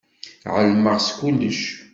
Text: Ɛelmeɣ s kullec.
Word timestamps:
Ɛelmeɣ 0.55 0.97
s 1.07 1.09
kullec. 1.17 1.61